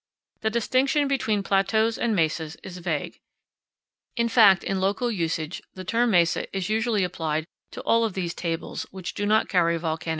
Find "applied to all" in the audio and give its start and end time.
7.03-8.03